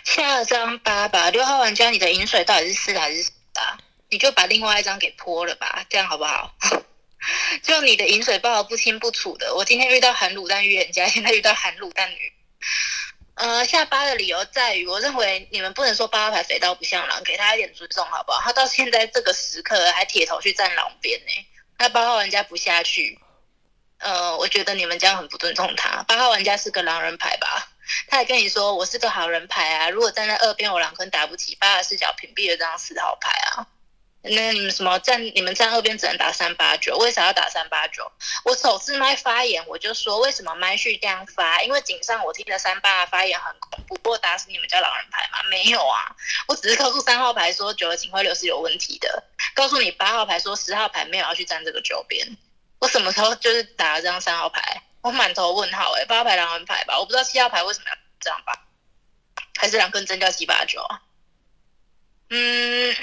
[0.04, 3.78] 下张八吧，六号玩家，你的饮水到底是四还是十啊？
[4.10, 6.54] 你就把另外一张给泼了吧，这样好不好？
[7.64, 12.34] 就你的饮水报不清不楚的，我今天遇到含卤蛋预言家，现在遇到含卤蛋女。
[13.36, 18.42] 呃，下八的理由在于，我认为你们不能说八号牌肥到不像狼，给他一点尊重好不好？
[18.42, 21.46] 他到现在这个时刻还铁头去站狼边呢，
[21.78, 23.20] 那八号玩家不下去，
[24.00, 26.02] 呃，我觉得你们这样很不尊重他。
[26.04, 27.70] 八号玩家是个狼人牌吧？
[28.08, 33.68] 他还跟你说我是个好人牌啊，如果站在二边我狼坑打不起，八的视角屏蔽了这张四号牌啊。
[34.22, 35.24] 那你们什么站？
[35.24, 38.12] 你们站二边只能打三八九，为啥要打三八九？
[38.44, 41.62] 我首次麦发言，我就说为什么麦序这样发？
[41.62, 45.44] 因为井上我听了三八发言很恐怖，我打死你们叫狼人牌吗？
[45.50, 46.16] 没有啊，
[46.48, 52.38] 我只是告诉三号牌说九的警徽流是有问题的，告诉你八号牌说十号牌没有要去站这个九边。
[52.80, 54.84] 我什么时候就是打了这张三号牌？
[55.02, 57.00] 我满头问号哎，八号牌狼人牌吧？
[57.00, 58.66] 我不知道七号牌为什么要这样吧？
[59.58, 61.02] 还是两根针叫七八九啊？
[62.30, 62.96] 嗯，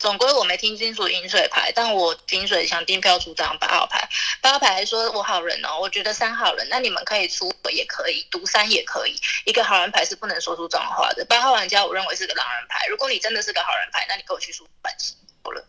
[0.00, 4.08] 总归我没听清楚饮水牌，但我饮水想订票出张八号牌，
[4.40, 11.24] 八号牌还说我好人哦，我觉得三好人，那你们可以出我也可以，读三也可以，一个好人牌是不能说出这种话的。
[11.26, 15.62] 八号玩家我认为是个狼人牌，如果你真的是个好人牌，那你跟我去输反击好了。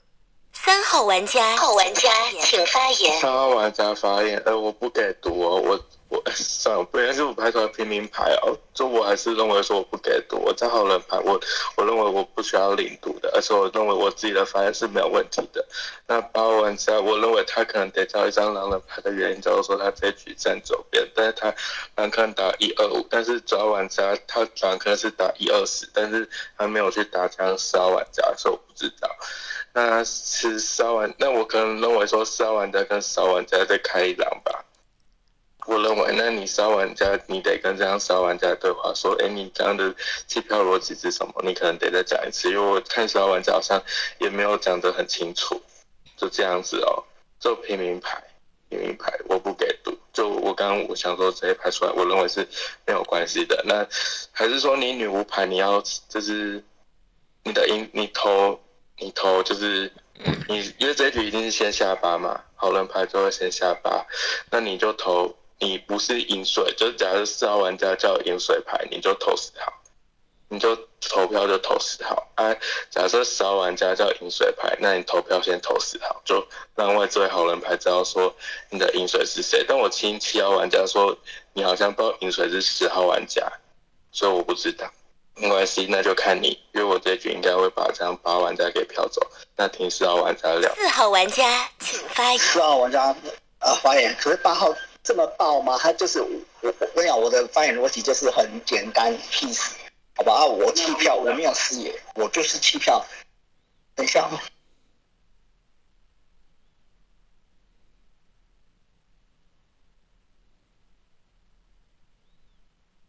[0.54, 2.10] 三号玩家，号玩家
[2.42, 3.20] 请发言。
[3.20, 11.40] 三号玩家发言，呃，我不给读哦，我我算了，不然是我拍出来平民牌哦，就我还是认为说我不给读，我在好人牌，我
[11.78, 15.66] 我认为我不需要领读的，而且我认为我自己的发言是没有问题的。
[16.08, 21.56] 那八号玩家，我认为他可能得交一张狼人牌的原因，就是说他这一局站左边，但是他
[21.96, 29.10] 狼可能打一二五，但是抓玩家他狼可能是打一二十，但是他没有去打这样四号玩家，所以我不知道。
[29.74, 34.66] 那是四号玩，那我可能认为说四号玩家跟四号玩家在开一狼吧。
[35.68, 39.94] 我认为，那你四号玩家，你得跟这样四号玩家对话，说，哎，你这样的
[40.28, 41.34] 弃票逻辑是什么？
[41.44, 43.82] 你可能得再讲一次，因为我看四号玩家好像
[44.20, 45.62] 也没有讲得很清楚，
[46.18, 47.04] 就这样子哦。
[47.40, 48.24] 就平民牌，
[48.70, 49.98] 平民牌，我不给赌。
[50.14, 52.48] 就我刚刚我想说直接拍出来，我认为是
[52.86, 53.64] 没有关系的。
[53.66, 53.88] 那
[54.32, 56.64] 还是说你女巫牌你要就是
[57.44, 58.60] 你的赢你投。
[59.04, 59.92] 你投就是
[60.48, 64.06] 你，因为这一局一定是先下八嘛，好人牌就会先下八，
[64.52, 69.72] 那你就投，你不是饮水，就是假如四号玩家叫饮水牌，你就投十号，
[70.50, 72.28] 你就投票就投十号。
[72.34, 72.52] 啊，
[72.90, 76.44] 假设十号玩家叫饮水牌，那你投票先投十号，就
[76.76, 78.36] 让外置位好人牌知道说
[78.72, 79.64] 你的饮水是谁。
[79.68, 81.16] 但我听七号玩家说，
[81.54, 83.48] 你好像不知道饮水是十号玩家，
[84.12, 84.92] 所以我不知道。
[85.36, 89.22] 没关系，那就看你，因为我这局应该会把这样八玩家给票走。
[89.56, 90.74] 那听四号玩家聊。
[90.74, 92.40] 四号玩家请发言。
[92.40, 93.16] 四号玩家
[93.60, 95.78] 呃发言，可是八号这么爆吗？
[95.80, 96.30] 他就是我，
[96.62, 99.72] 我跟你讲，我的发言逻辑就是很简单，peace，
[100.16, 100.34] 好吧？
[100.34, 103.04] 啊，我弃票，我没有视野，我就是弃票。
[103.96, 104.30] 等一下。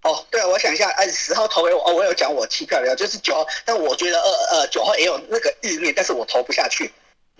[0.02, 6.90] 哦，对啊，我想一下，哎，十号投给我，哦，我有讲我弃票了，就是九号，但我觉得二呃九号也有那个意念，但是我投不下去，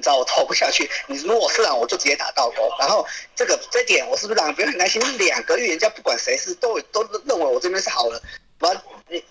[0.03, 0.91] 你知道我投不下去。
[1.07, 2.69] 你如果是狼，我就直接打倒钩。
[2.77, 4.53] 然后这个这点我是不是狼？
[4.53, 8.21] 不用很担心，两个预言家不管谁是都都认为我这边是好了。
[8.59, 9.25] 完，你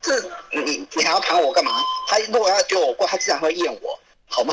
[0.00, 1.80] 这你你还要盘我干嘛？
[2.08, 4.52] 他如果要丢我过，他自然会验我，好吗？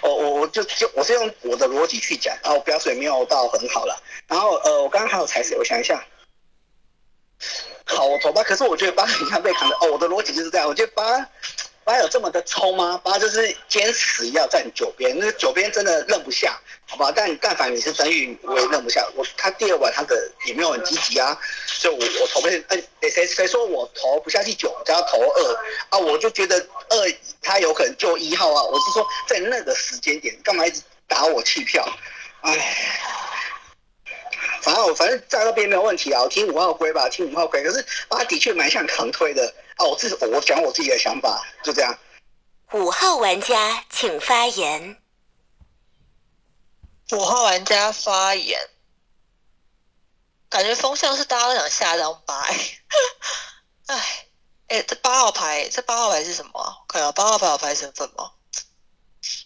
[0.00, 4.02] 我我我就就我是用我的逻辑去讲，然后标准没有到很好了。
[4.26, 5.58] 然后呃，我刚刚还有踩谁？
[5.58, 6.02] 我想一下。
[7.84, 9.92] 好，我投吧，可是我觉得八很像被砍的哦。
[9.92, 11.28] 我的逻辑就是这样，我觉得八
[11.84, 13.00] 八有这么的冲吗？
[13.02, 17.12] 八就是坚持要站九边，那九边真的认不下，好吧？
[17.14, 19.06] 但但凡你是真玉，我也认不下。
[19.14, 25.54] 我他第二晚他的也没有很积极啊，所以我我投不哎谁谁说我投不下去九，只要投二
[25.90, 26.56] 啊，我就觉得
[26.88, 28.62] 二他有可能就一号啊。
[28.62, 31.86] 我是说在那个时间点，干嘛一直打我弃票？
[32.42, 32.76] 哎。
[34.60, 37.64] 反正我反正在那边没有问题啊，我听五号龟吧，听五号龟。
[37.64, 41.98] 可是他的确蛮像扛推的啊，我自我讲我自己的想法，就这样。
[42.72, 44.96] 五号玩家请发言。
[47.12, 48.58] 五号玩家发言，
[50.48, 52.40] 感觉风向是大家都想下张八。
[53.86, 54.26] 哎，
[54.68, 56.84] 哎，这八号牌，这八号牌是什么？
[56.88, 58.32] 看下八号牌有牌身份吗？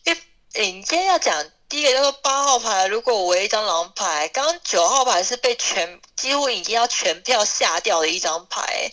[0.05, 0.13] 哎，
[0.55, 1.51] 哎，你今天要讲。
[1.69, 8.93] 第一个叫做八号牌，如果我为一张狼牌，刚刚九号牌是被全几乎已经要全票下掉的一张牌，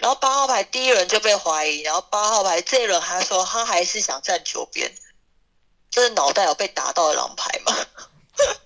[0.00, 4.92] 然后八号牌第一轮就被怀疑，然后八号牌这一轮他说他还是想站九边，
[5.90, 7.76] 就是脑袋有被打到的狼牌吗？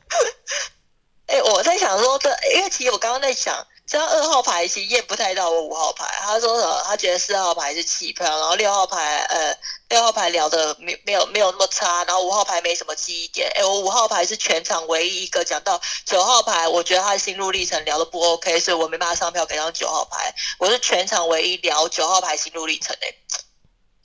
[1.26, 3.66] 哎，我在想说，这因为其实我刚刚在想。
[3.86, 6.82] 这张二号牌其实验不太到我五号牌，他说什么？
[6.86, 9.54] 他觉得四号牌是弃票，然后六号牌呃
[9.90, 13.52] 六号牌聊的没没有没有那么差，然后五号牌没什么记忆点。
[13.54, 20.34] 哎，我五号牌是全场唯一一个讲到九号牌，我觉得他心路历程聊的不 OK，所以我没办法上票给到九号牌。
[20.58, 23.14] 我是全场唯一聊九号牌心路历程哎，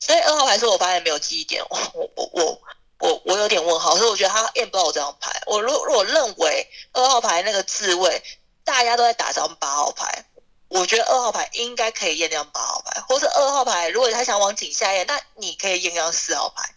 [0.01, 2.61] 所以二号牌是我发现没有记忆点，我我我
[2.99, 5.41] 我我有点问号，所以我觉得他验不到我这张牌。
[5.45, 8.21] 我如如果认为二号牌那个自卫。
[8.69, 10.25] 大家都在打张八号牌，
[10.67, 16.75] 我觉得二号牌应该可以验张八号牌，或是二号牌，如果他想往井下验，那你可以验张四号牌，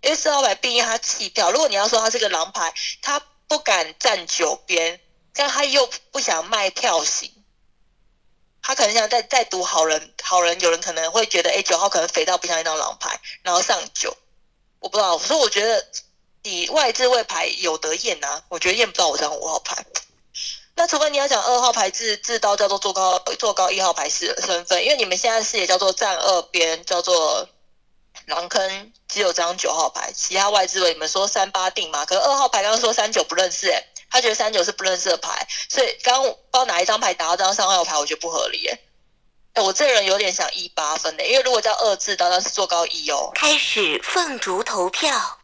[0.00, 1.50] 因为四号牌毕竟他弃票。
[1.52, 4.98] 如果你要说他是个狼牌，他不敢站九边，
[5.34, 7.30] 但他又不想卖票型，
[8.62, 14.16] 他可能想再再赌好人，好人有人可能会觉得，哎，九号可能肥到不像一张狼牌，然后上九，
[14.78, 15.86] 我不知道，所以我觉得
[16.44, 19.84] 你外置位牌有得验啊，我觉得验不到我这张五号牌。
[20.80, 27.46] 那除非你要讲二号牌自自刀叫做坐高坐高一号牌是身份，因为你们现在视野叫做站二边，叫做
[28.24, 32.06] 狼坑只有张九号牌，其他外置位你们说三八定嘛？
[32.06, 38.80] 可二号牌刚刚说三九不认识、欸，他觉得三九是不认识的牌，所以刚刚不知道哪一张牌打到这张三号牌，我觉得不合理、欸。
[39.52, 43.30] 哎，我这人有点想一八分的、因为如果叫二字，当然是做高一哦。
[43.34, 45.39] 开始凤竹投票。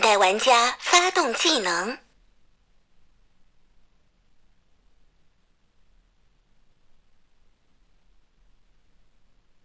[0.00, 1.98] 等待玩家发动技能。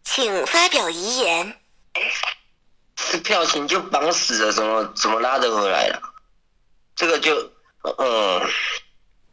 [0.03, 1.57] 请发表遗言。
[2.97, 6.01] 这票型就绑死了，怎么怎么拉得回来了？
[6.97, 7.33] 这个就，
[7.97, 8.41] 嗯，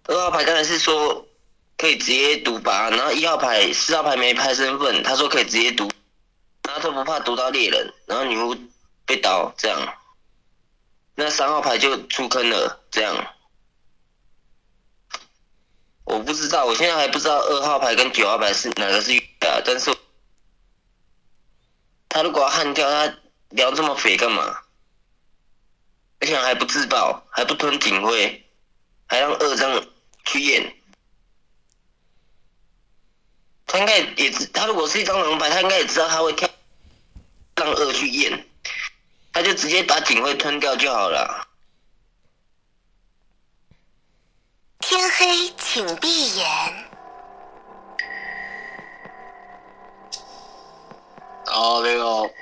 [0.05, 1.27] 二号牌刚才是说
[1.77, 5.91] 可以直接读拔，然后一号牌、四号牌没拍身份，他说可以直接读，
[6.63, 8.57] 然后他不怕读到猎人，然后女巫
[9.05, 9.95] 被刀这样，
[11.15, 13.35] 那三号牌就出坑了，这样。
[16.05, 19.95] 我不知道，我现在还不知道二号牌跟九号牌是哪个是啊，但是
[22.09, 23.15] 他如果要悍跳，他
[23.51, 24.59] 聊这么肥干嘛？
[26.21, 28.47] 而且还不自爆，还不吞警徽，
[29.07, 29.85] 还让二张
[30.25, 30.77] 去验。
[33.67, 36.49] 他应该也知，他如果是一张狼牌，他应该也知道他会跳，
[37.57, 38.47] 让二去验，
[39.33, 41.49] 他就直接把警徽吞掉就好了。
[44.79, 46.47] 天黑，请闭眼。
[51.47, 52.35] 然后那个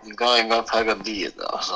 [0.00, 1.72] 你刚刚应该拍个猎的啊，是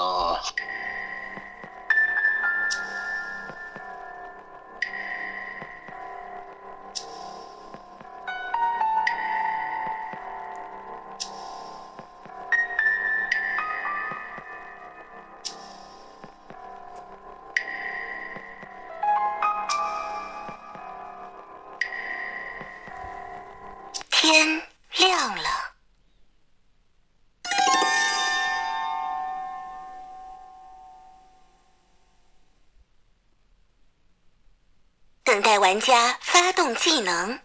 [35.36, 37.38] 等待玩家发动技能。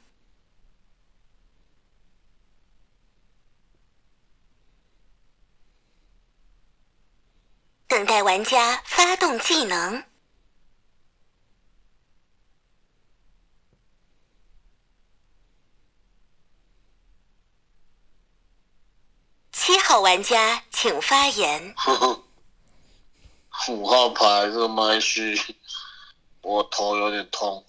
[7.87, 10.05] 等待玩家发动技能。
[19.51, 21.75] 七号玩家请发言。
[23.67, 25.37] 五号牌是麦序，
[26.41, 27.65] 我头有点痛。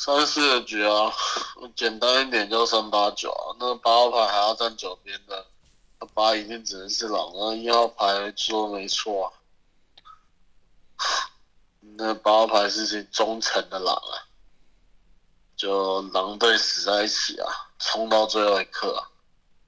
[0.00, 1.12] 三四的局啊，
[1.74, 5.44] 简单一点就三八九啊，那八号牌还要站九边的，
[5.98, 9.34] 那八一定只能是狼，那一号牌说没错啊，
[11.96, 14.22] 那八号牌是忠诚的狼啊，
[15.56, 19.10] 就狼队死在一起啊，冲到最后一刻啊。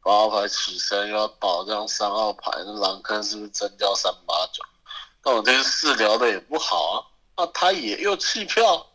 [0.00, 4.62] 八号牌起身要保这样三号牌，那狼坑是不是真叫三八九？
[5.24, 6.96] 那我这个四聊的也不好啊，
[7.36, 8.86] 那他也又弃票。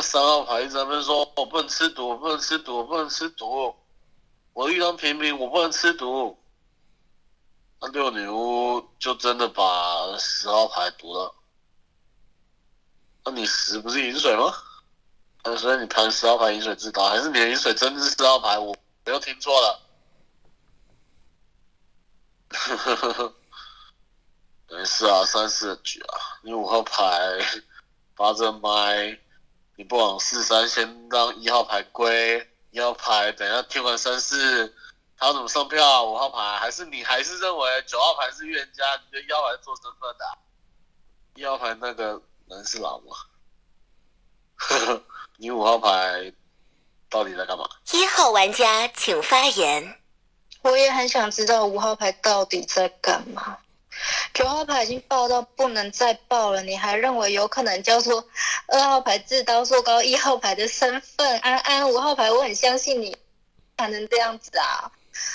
[0.00, 3.74] 三号牌一直在那边说我不能吃毒，我不能吃毒，我不能吃毒，
[4.52, 6.36] 我遇到平民我不能吃毒。
[7.80, 11.34] 那六女巫就真的把十号牌毒了。
[13.24, 14.52] 那你十不是饮水吗？
[15.42, 18.58] 那所以你弹十号牌饮水自刀，还是你的饮水真的是十号牌？
[18.58, 18.76] 我
[19.06, 19.80] 我又听错了。
[22.50, 23.34] 呵呵呵呵，
[24.68, 27.38] 没事啊，三四的局啊，你五号牌
[28.14, 29.18] 发着麦，
[29.80, 34.74] 你不往四三先让一号牌归，一号牌等一下听完三四，
[35.16, 36.04] 他要怎么上票？
[36.04, 38.84] 五号牌还是你还是认为九号牌是预言家？
[38.96, 40.36] 你觉得一号牌做身份的啊、
[41.34, 43.16] 一号牌那个人是狼吗？
[44.56, 45.02] 呵呵。
[45.38, 46.30] 你五号牌
[47.08, 47.66] 到底在干嘛？
[47.92, 49.98] 一号玩家请发言。
[50.60, 53.56] 我也很想知道五号牌到底在干嘛。
[54.32, 58.26] 九号牌已经爆到不能再爆了，你还认为有可能叫做
[58.68, 61.38] 二号牌自刀做高一号牌的身份？
[61.40, 63.16] 安安，五号牌我很相信你，
[63.76, 64.90] 才能这样子啊。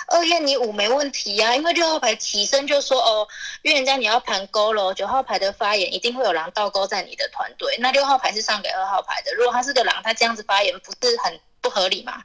[0.07, 3.27] 二月你五没问题啊，因为六号牌起身就说哦，
[3.61, 7.77] 预言家你要盘勾了，九号牌的发言一定会有狼倒钩在你的团队。
[7.79, 12.23] 那六号牌是上给二号牌的，如果他是个狼，他这样子发言不是很不合理吗？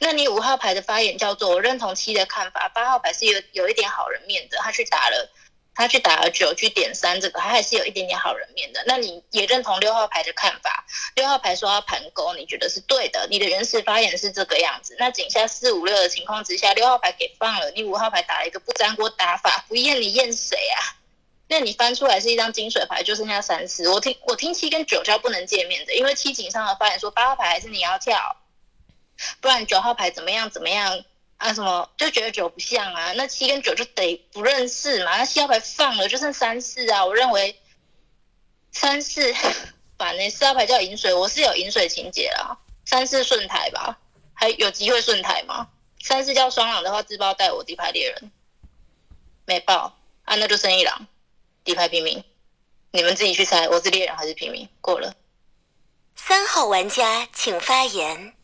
[0.00, 5.30] 那你五号牌的发言叫做我认同七的看法，八号牌是有有一点好人面的，他去打了。
[5.76, 8.82] 他去打了九，去点三，这个他还是有一点点好人面的。
[8.86, 10.86] 那你也认同六号牌的看法？
[11.14, 13.26] 六号牌说要盘勾，你觉得是对的？
[13.30, 14.96] 你的原始发言是这个样子。
[14.98, 20.96] 那井下四五六的情况之下，六号牌给放了，你五号牌打了一个不粘锅打法，不验你验谁啊？
[21.48, 23.88] 那你翻出来是一张金水牌，就剩下三四。
[23.90, 28.36] 我听我听七跟九叫不能见面的，因为七井上的发言说八号牌还是你要跳，
[29.42, 31.04] 不然九号牌怎么样怎么样。
[31.38, 33.12] 啊，什么就觉得九不像啊？
[33.12, 35.18] 那七跟九就得不认识嘛？
[35.18, 37.04] 那七号牌放了就剩三四啊。
[37.04, 37.60] 我认为
[38.72, 39.34] 三四
[39.98, 42.58] 反正四号牌叫饮水，我是有饮水情节啦。
[42.84, 43.98] 三四顺台吧，
[44.32, 45.68] 还有机会顺台吗？
[46.00, 48.30] 三四叫双狼的话，自爆带我底牌猎人
[49.44, 51.06] 没爆啊，那就剩一狼
[51.64, 52.22] 底牌平民，
[52.92, 54.68] 你们自己去猜，我是猎人还是平民？
[54.80, 55.14] 过了。
[56.14, 58.35] 三号玩家请发言。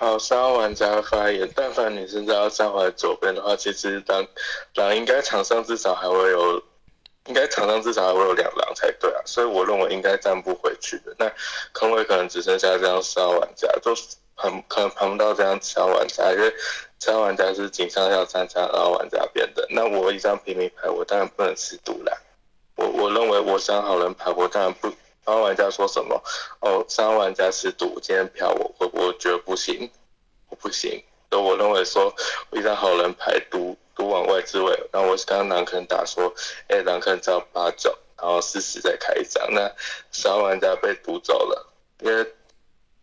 [0.00, 1.50] 好，三号玩家发言。
[1.56, 4.24] 但凡你现在要站回左边的话，其实狼
[4.76, 6.62] 狼应该场上至少还会有，
[7.26, 9.20] 应该场上至少还会有两狼才对啊。
[9.24, 11.12] 所以我认为应该站不回去的。
[11.18, 11.28] 那
[11.72, 13.92] 坑位可能只剩下这样四号玩家，就
[14.36, 16.54] 盘可能盘不到这样四号玩家，因为
[17.00, 19.66] 四号玩家是警上要站在二号玩家边的。
[19.68, 22.16] 那我一张平民牌，我当然不能吃毒啦。
[22.76, 24.92] 我我认为我三好人牌，我当然不。
[25.28, 26.18] 三号玩家说什么？
[26.60, 29.90] 哦，三号玩家是赌，今天票我我我觉得不行，
[30.48, 31.04] 我不行。
[31.30, 32.10] 所以我认为说，
[32.52, 34.72] 一张好人牌赌赌往外置位。
[34.90, 36.32] 然后我刚刚狼坑打说，
[36.68, 39.46] 哎，狼坑只要八九，然后四十再开一张。
[39.52, 39.70] 那
[40.10, 41.70] 三号玩家被赌走了，
[42.00, 42.24] 因为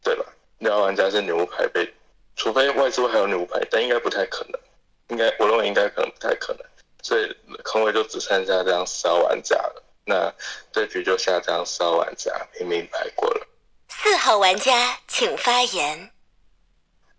[0.02, 0.26] 对吧？
[0.58, 1.94] 六号玩家是牛牌被，
[2.36, 4.60] 除非外置位还有牛牌，但应该不太可能。
[5.10, 6.66] 应该我认为应该可能不太可能，
[7.04, 9.84] 所以坑位就只剩下这样四号玩家了。
[10.06, 10.32] 那
[10.72, 13.48] 这局就下张四号玩家平民牌过了。
[13.90, 16.12] 四号玩家请发言。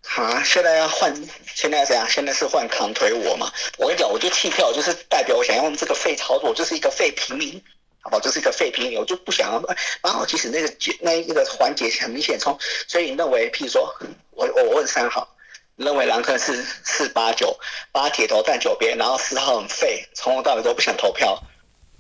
[0.09, 1.13] 好，现在要换，
[1.53, 2.09] 现在怎样？
[2.09, 3.53] 现在是换扛推我嘛？
[3.77, 7.61] 我跟你讲，我就弃票，就是代表我想用这个废操作，就是一个废平民，
[7.99, 8.21] 好吧？
[8.21, 9.61] 就是一个废平民，我就不想要。
[10.01, 12.57] 然后其实那个那一个环节很明显冲，
[12.87, 13.93] 所以你认为，譬如说，
[14.31, 15.29] 我我问三号，
[15.75, 17.59] 认为狼坑是四八九
[17.91, 21.43] 八铁头站九边，然后四号很废，从头到尾都不想投票。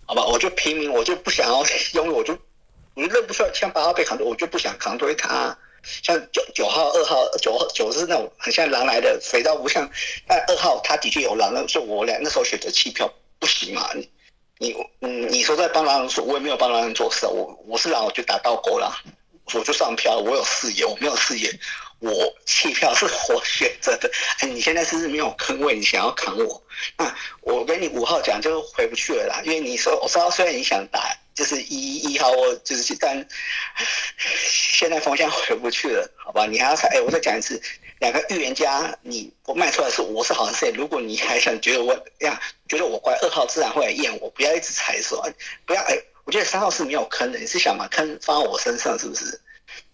[0.06, 2.38] 好吧，我就平民，我就不想要拥有，我就
[2.94, 5.56] 我就认不出来，像八号被扛推，我就不想扛推他。
[6.02, 9.88] 像九九号、二号、九号九是那种很像狼来的，肥皂不像。
[10.26, 13.90] 但二号他的确有狼，所以我俩那时候选择弃票不行嘛。
[13.94, 14.08] 你
[14.58, 18.96] 你嗯，你说在帮狼人说，我也没有帮狼人做事，我我是狼，我就打到狗了，
[19.54, 21.48] 我就上票，我有视野，我没有视野，
[21.98, 24.10] 我弃票是我选择的。
[24.40, 25.74] 哎，你现在是不是没有坑位？
[25.74, 26.62] 你想要扛我？
[26.98, 33.26] 那我跟你五号讲就回不去了啦，因为你说我知道，虽然你想打，就是一一号我就是但
[34.28, 36.46] 现在方向回不去了，好吧？
[36.46, 36.88] 你还要猜？
[36.88, 37.60] 哎，我再讲一次，
[38.00, 42.38] 两个预言家，你我卖出来是我是好人，如果你还想觉得我呀，
[42.68, 45.26] 觉得我乖，二号自然会来验我，不要一直猜说，
[45.64, 49.40] 不要哎，我觉得三号是没有坑的，你是想把坑放到我身上是不是？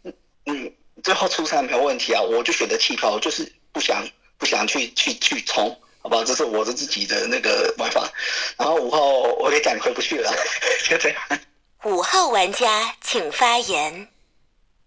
[0.03, 0.13] 嗯
[0.47, 0.73] 嗯，
[1.03, 5.79] 最后出三没有问题啊，我就选择弃票，就是不想不想去去去冲。
[6.05, 8.11] 好吧，这是我的自己的那个玩法。
[8.57, 9.01] 然后五号，
[9.39, 10.35] 我跟你讲，回不去了，
[10.91, 11.23] 就这样。
[11.85, 14.09] 五号玩家请发言。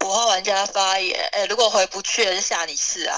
[0.04, 3.18] 五号玩家发言，哎，如果回不去是下你四啊，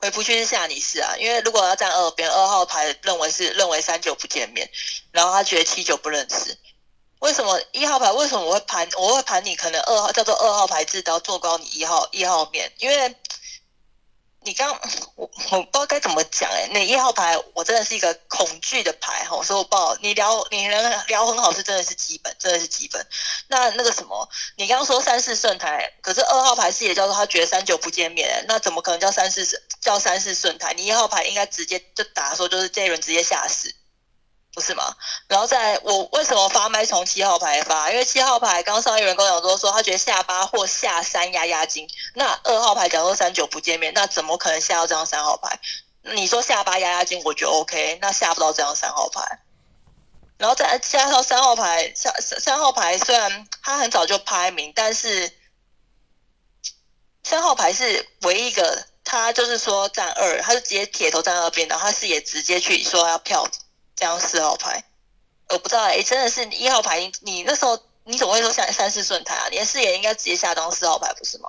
[0.00, 4.68] 回不去是下你四啊，因为如果要站二边，二号牌认为是认为三九不见面，
[5.12, 6.56] 然后他觉得七九不认识。
[7.20, 9.56] 为什么一号牌为什么我会盘我会盘你？
[9.56, 13.16] 可能二号叫做二号牌自刀做高你一号一号面，因为。
[14.42, 14.80] 你刚
[15.16, 19.96] 我我不知道该怎么讲哎，那一号牌我真的是一个恐惧的牌哈，所以我不好。
[20.00, 23.04] 你聊你人聊很好是真的是基本，真的是基本。
[23.48, 29.44] 那那个什么，你刚刚说三四顺台，可是二号牌是也叫做他觉得三九不见面，那怎么可能叫三四
[29.80, 30.72] 叫三四顺台？
[30.74, 33.74] 你一号牌应该直接就打说就是这一轮直接下死。
[34.56, 34.96] 不是吗？
[35.28, 37.90] 然后在我为什么发麦从七号牌发？
[37.90, 41.86] 因为七号牌刚上一轮跟我讲说，说他觉得下八或下三压压惊。
[42.14, 45.60] 那二号牌假如三九不见面，那怎么可能下到这张三号牌？
[46.14, 49.40] 你说下八压压惊，我觉得 OK，那下不到这张三号牌。
[50.38, 55.30] 然后再加上三号牌，三三号牌虽然他很早就拍名，但是
[57.24, 63.46] 三号牌是唯一一个，他就是说站二，他是直接铁头站二边，然后他是也直接去说要票。
[63.96, 64.84] 这样四号牌，
[65.48, 69.48] 我不知道哎，真的是一号牌，你那时候你怎么会说像三四顺台啊？
[69.50, 71.48] 你的视野应该直接下张四号牌不是吗？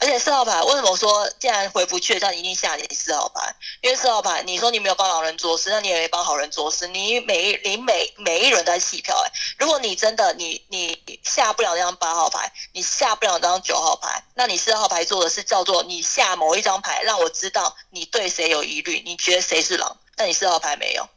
[0.00, 3.54] 而且四号牌为什么说既然回不去，这样一定下你四号牌？
[3.80, 9.32] 因为四号牌，你说你没有帮老人做事，那你也没帮好人做事，你每一你每每一轮都在弃票、欸。
[9.56, 21.08] 如果你真的你你下不了那张八号牌，你下不了那张九号牌，那你四号牌做的是叫做你下某一张牌，让我知道你对谁有疑虑，你觉得谁是狼，但你四号牌没有，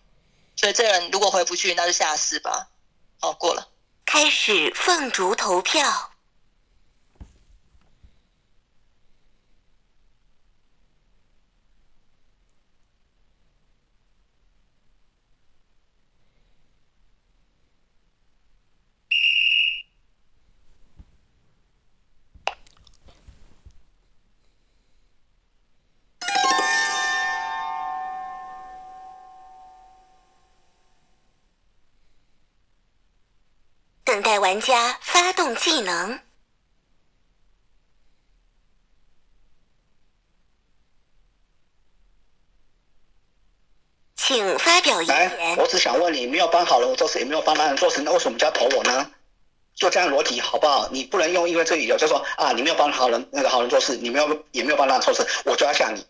[0.58, 2.68] 所以这人如果回不去，那就下四吧。
[3.20, 3.70] 好，过了。
[4.06, 6.12] 开始凤竹投票。
[34.08, 36.18] 等待玩家发动技能。
[44.16, 45.58] 请发表遗来，言。
[45.58, 49.12] 我只想问你，没有帮好人做事，也没有帮男人做事，那为什么就要投我呢？
[49.76, 50.88] 就这样逻辑好不好？
[50.90, 56.08] 你不能用因为这理由就说啊，你没有帮好人那个好人做事，你没有也没有帮男人做事，我就要下你，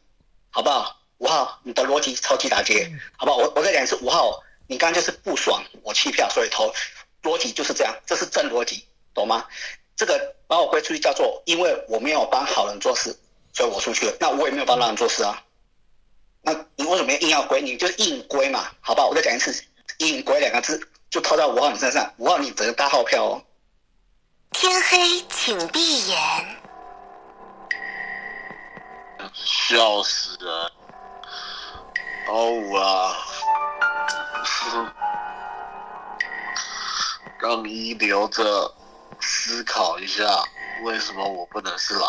[0.51, 1.01] 好不好？
[1.17, 3.37] 五号，你的逻辑超级打结，好不好？
[3.37, 6.71] 我我再讲一次，五号，你刚刚就是不爽我弃票，所以投，
[7.27, 9.45] 逻辑就是这样，这是正逻辑，懂吗？
[9.97, 13.17] 这个把我归出去叫做，因为我没有帮好人做事，
[13.53, 15.43] 所以我出去了，那我也没有帮烂人做事啊。
[16.41, 17.61] 那你为什么硬要归？
[17.61, 19.05] 你就是硬归嘛，好吧？
[19.05, 19.65] 我再讲一次，
[19.97, 23.41] 硬归两个字就套在五号你身上，五号你整个大号票哦。
[24.51, 26.17] 天黑，请闭眼。
[29.33, 30.71] 笑死人！
[32.29, 33.17] 哦五啊，
[37.39, 38.73] 让你留着
[39.21, 40.25] 思考一下，
[40.83, 42.03] 为什么我不能是狼？